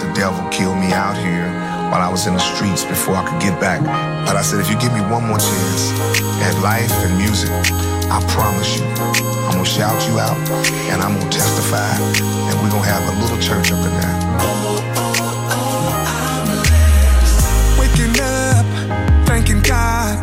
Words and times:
The 0.00 0.12
devil 0.12 0.40
kill 0.48 0.74
me 0.74 0.92
out 0.92 1.16
here 1.16 1.48
while 1.92 2.00
I 2.00 2.08
was 2.08 2.26
in 2.26 2.34
the 2.34 2.40
streets 2.40 2.84
before 2.84 3.16
I 3.16 3.28
could 3.28 3.40
get 3.40 3.60
back. 3.60 3.80
But 4.26 4.36
I 4.36 4.42
said, 4.42 4.60
if 4.60 4.70
you 4.70 4.78
give 4.80 4.92
me 4.92 5.00
one 5.12 5.26
more 5.26 5.38
chance 5.38 5.92
at 6.40 6.54
life 6.62 6.92
and 7.04 7.18
music, 7.18 7.50
I 8.08 8.18
promise 8.32 8.78
you, 8.78 8.86
I'm 9.46 9.60
gonna 9.60 9.64
shout 9.64 10.00
you 10.08 10.18
out 10.18 10.38
and 10.90 11.02
I'm 11.02 11.18
gonna 11.18 11.30
testify, 11.30 11.92
and 12.16 12.54
we're 12.62 12.70
gonna 12.70 12.88
have 12.88 13.04
a 13.12 13.14
little 13.20 13.38
church 13.38 13.70
up 13.72 13.84
in 13.84 13.92
there. 14.00 14.16
Waking 17.78 18.16
up, 18.20 18.66
thanking 19.26 19.60
God. 19.60 20.16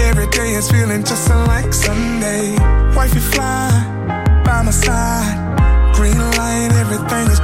Every 0.00 0.28
day 0.28 0.54
is 0.54 0.70
feeling 0.70 1.02
just 1.02 1.28
like 1.28 1.72
Sunday. 1.74 2.56
Wifey 2.94 3.20
fly 3.20 3.68
by 4.44 4.62
my 4.62 4.70
side. 4.70 5.36
Green 5.94 6.18
light, 6.38 6.70
everything 6.74 7.26
is 7.28 7.37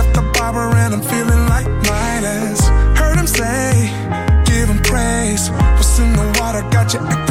Left 0.00 0.14
the 0.14 0.22
barber 0.32 0.74
and 0.76 0.94
I'm 0.94 1.02
feeling 1.02 1.46
like 1.46 1.68
Midas. 1.68 2.66
Heard 2.98 3.18
him 3.18 3.26
say, 3.26 3.92
give 4.46 4.66
him 4.66 4.78
praise. 4.82 5.50
What's 5.50 5.98
in 5.98 6.10
the 6.14 6.38
water 6.40 6.62
got 6.70 6.94
you 6.94 7.29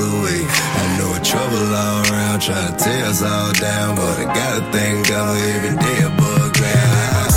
another 0.00 0.22
way. 0.24 0.40
I 0.48 0.98
know 0.98 1.12
trouble 1.22 1.74
all 1.74 2.00
around, 2.10 2.40
trying 2.40 2.76
to 2.76 2.84
tear 2.84 3.04
us 3.06 3.22
all 3.22 3.52
down. 3.52 3.96
But 3.96 4.18
I 4.18 4.24
gotta 4.24 4.62
thank 4.72 5.08
God 5.08 5.36
for 5.36 5.44
every 5.44 5.76
day 5.76 5.98
above 6.04 6.52
ground. 6.52 7.30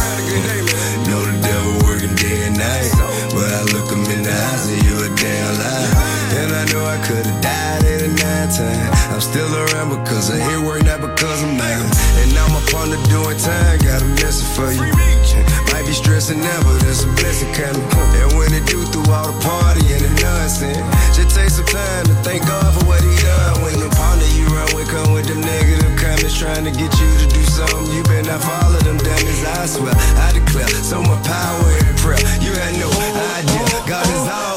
Know 1.07 1.21
the 1.27 1.37
devil 1.43 1.73
working 1.87 2.15
day 2.15 2.47
and 2.47 2.57
night. 2.57 2.91
But 3.35 3.49
I 3.51 3.61
look 3.73 3.91
him 3.91 4.05
in 4.11 4.23
the 4.23 4.31
eyes 4.31 4.63
and 4.71 4.83
you 4.83 4.95
a 5.03 5.09
damn 5.15 5.53
lie. 5.59 5.91
And 6.39 6.51
I 6.53 6.63
know 6.71 6.83
I 6.85 6.97
could've 7.05 7.41
died 7.41 7.83
at 7.83 8.01
a 8.01 8.07
nine 8.07 8.49
time. 8.49 8.91
I'm 9.13 9.21
still 9.21 9.51
around 9.53 9.89
because 9.89 10.31
I 10.31 10.37
hear 10.49 10.61
work, 10.61 10.83
not 10.83 11.01
because 11.01 11.43
I'm 11.43 11.57
mad. 11.57 11.83
And 12.19 12.33
now 12.33 12.45
I'm 12.45 12.55
up 12.55 12.73
on 12.73 12.89
the 12.89 12.99
doing 13.09 13.37
time, 13.37 13.77
got 13.79 14.01
a 14.01 14.05
message 14.05 14.47
for 14.55 14.71
you. 14.71 15.62
Might 15.83 15.89
be 15.89 15.99
stressing 15.99 16.39
now, 16.39 16.63
but 16.63 16.79
there's 16.79 17.03
a 17.03 17.11
blessing 17.19 17.51
coming. 17.51 17.83
And 18.15 18.31
when 18.39 18.53
it 18.55 18.63
do 18.71 18.79
through 18.87 19.11
all 19.11 19.27
the 19.27 19.35
party 19.43 19.83
and 19.91 19.99
the 19.99 20.15
nonsense, 20.23 20.79
just 21.11 21.35
take 21.35 21.49
some 21.49 21.67
time 21.67 22.05
to 22.07 22.15
thank 22.23 22.47
God 22.47 22.71
for 22.71 22.87
what 22.87 23.03
he 23.03 23.11
done. 23.19 23.59
When 23.67 23.75
the 23.75 23.91
partner 23.91 24.23
you 24.31 24.47
run 24.47 24.63
with 24.71 24.87
come 24.87 25.11
with 25.11 25.27
them 25.27 25.41
negative 25.41 25.91
comments 25.99 26.39
trying 26.39 26.63
to 26.63 26.71
get 26.71 26.87
you 26.87 27.09
to 27.19 27.27
do 27.27 27.43
something, 27.43 27.91
you 27.91 28.01
better 28.03 28.31
not 28.31 28.39
follow 28.39 28.79
them 28.79 28.95
dummies. 28.95 29.43
I 29.43 29.65
swear, 29.67 29.91
I 30.23 30.31
declare, 30.31 30.71
so 30.71 31.03
much 31.03 31.19
power 31.27 31.67
in 31.75 31.95
prayer. 31.99 32.23
You 32.39 32.55
had 32.55 32.79
no 32.79 32.87
idea, 32.87 33.67
God 33.83 34.07
is 34.07 34.23
always 34.23 34.52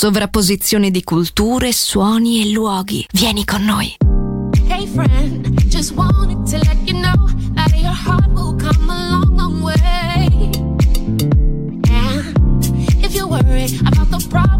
sovrapposizione 0.00 0.90
di 0.90 1.04
culture, 1.04 1.70
suoni 1.72 2.40
e 2.40 2.52
luoghi. 2.52 3.04
Vieni 3.12 3.44
con 3.44 3.62
noi. 3.62 3.96
Hey 4.66 4.86
friend, 4.86 5.46
just 5.68 5.92
wanted 5.92 6.42
to 6.50 6.56
let 6.56 6.78
you 6.86 6.98
know 6.98 7.28
that 7.52 7.70
your 7.76 7.92
heart 7.92 8.26
will 8.32 8.56
come 8.56 8.88
a 8.88 9.10
long, 9.10 9.36
long 9.36 9.62
way. 9.62 10.26
And 11.90 13.04
if 13.04 13.14
you're 13.14 13.28
worried 13.28 13.78
about 13.86 14.08
the 14.08 14.26
problem 14.30 14.59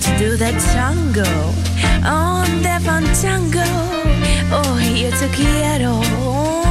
to 0.00 0.18
do 0.18 0.36
that 0.36 0.54
tango 0.72 1.24
on 2.06 2.62
the 2.62 2.78
fandango. 2.84 3.64
Oh, 4.52 4.78
yo 4.78 5.10
te 5.10 5.28
quiero. 5.28 6.67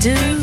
do. 0.00 0.37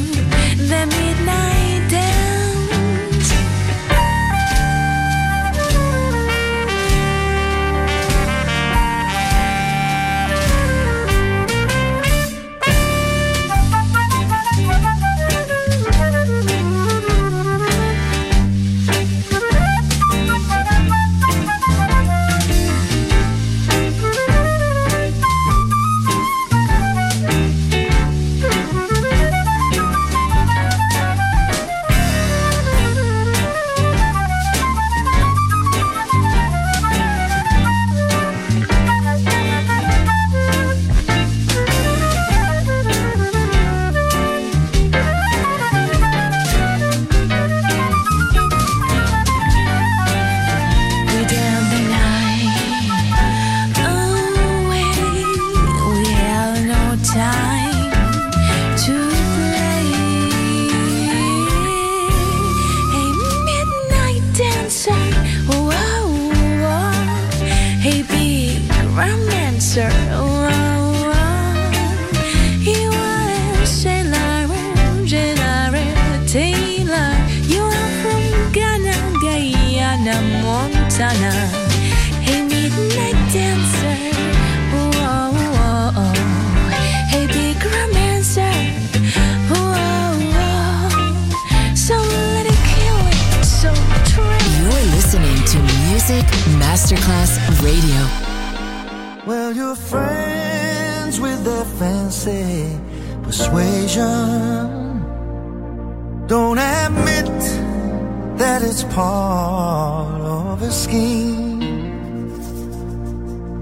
that 108.59 108.69
it's 108.69 108.85
part 108.85 110.21
of 110.21 110.61
a 110.61 110.71
scheme. 110.71 111.61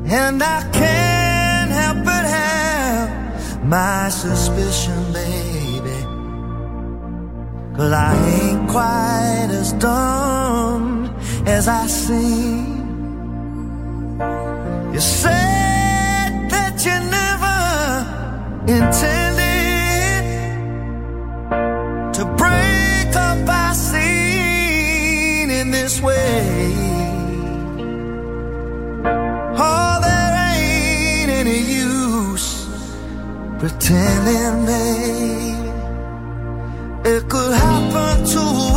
And 0.05 0.43
I 0.43 0.59
can't 0.71 1.71
help 1.79 1.97
but 2.05 2.25
have 2.37 3.65
my 3.65 4.09
suspicion, 4.09 4.99
baby. 5.11 5.99
Cause 7.75 7.91
I 7.91 8.13
ain't 8.37 8.69
quite 8.69 9.49
as 9.61 9.73
dumb 9.73 10.85
as 11.47 11.67
I 11.67 11.87
seem. 11.87 12.67
You 14.93 14.99
said 14.99 16.31
that 16.53 16.75
you 16.85 16.97
never 17.19 17.57
intend. 18.71 19.22
pretending, 33.63 34.65
babe, 34.65 35.55
it 37.05 37.29
could 37.29 37.53
happen 37.53 38.25
to 38.25 38.72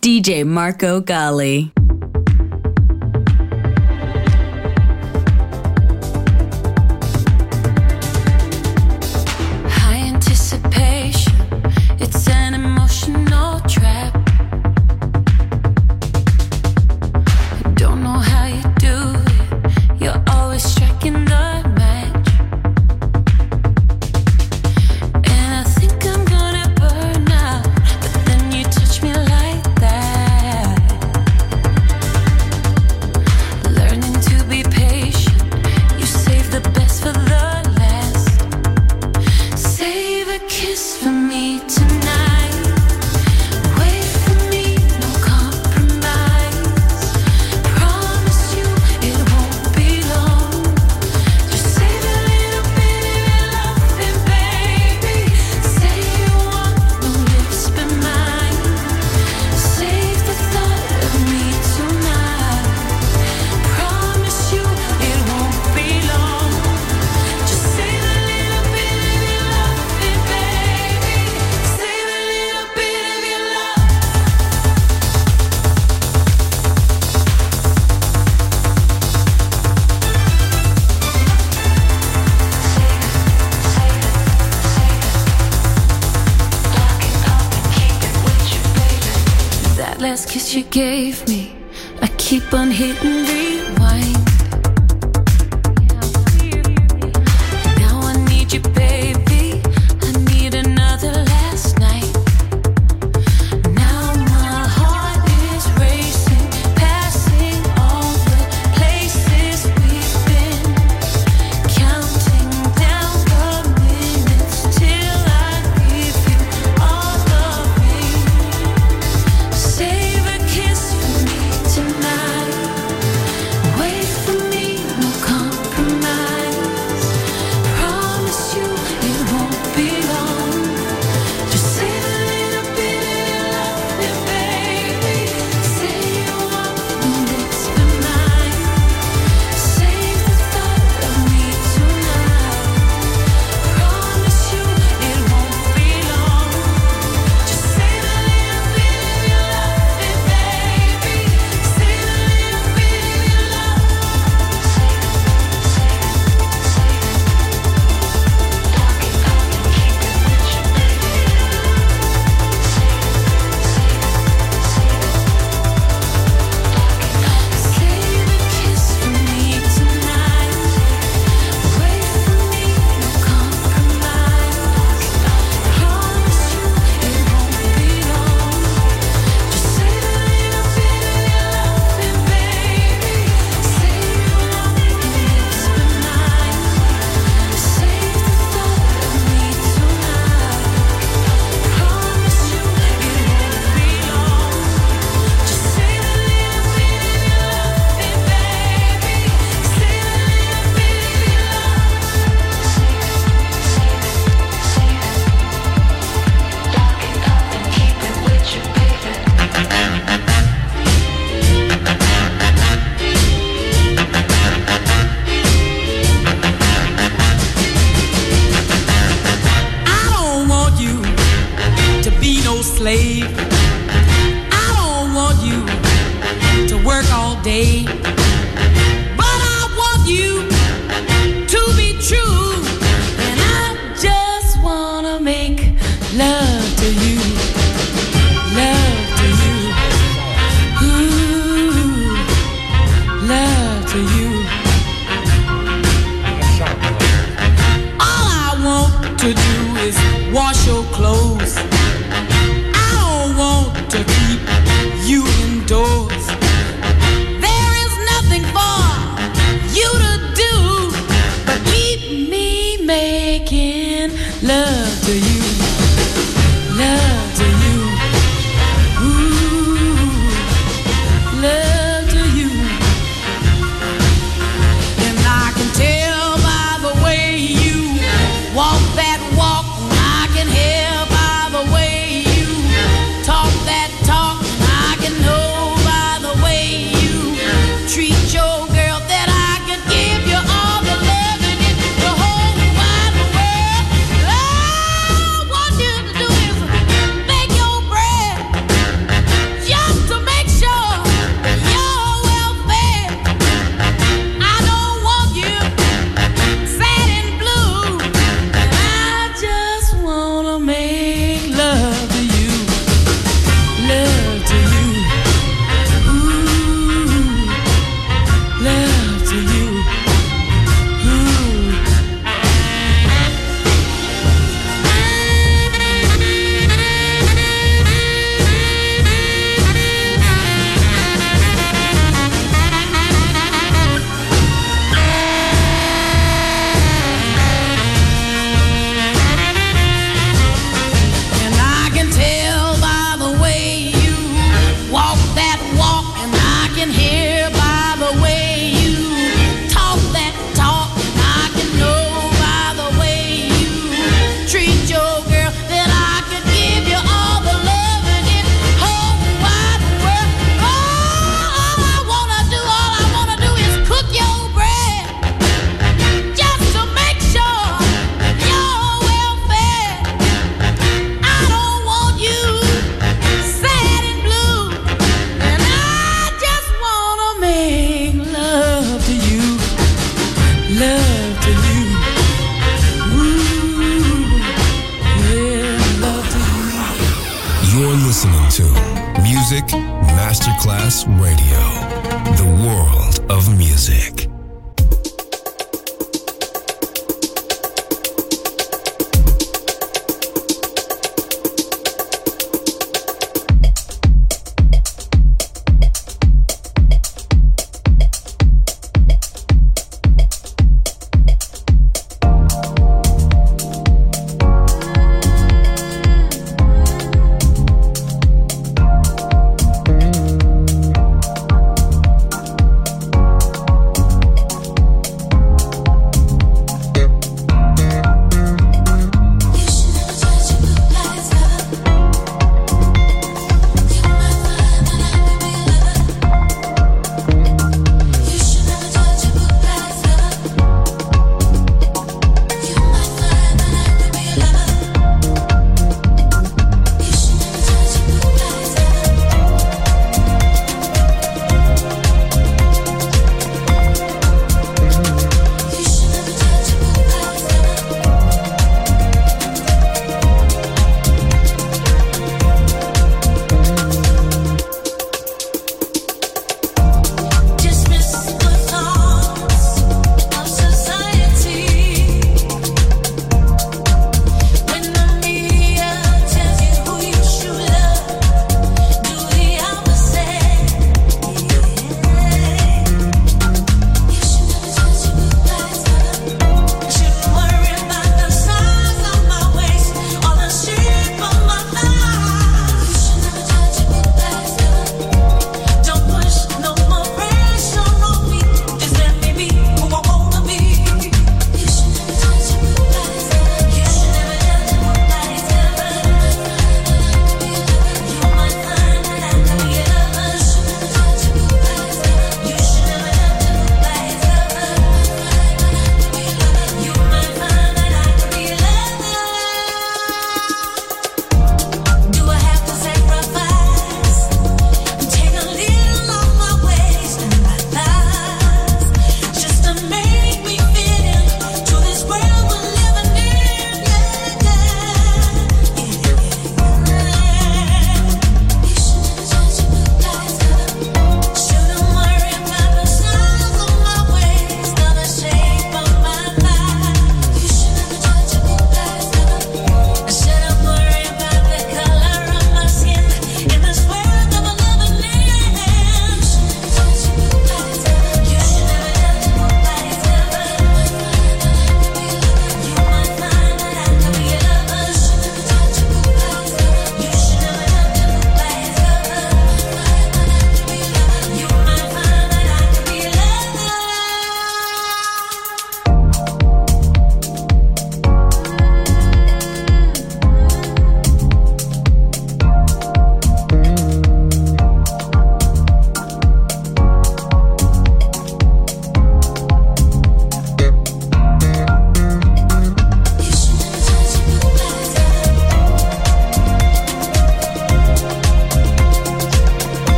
DJ 0.00 0.44
Marco 0.44 1.00
Gally. 1.00 1.77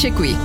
Finisce 0.00 0.14
qui, 0.14 0.36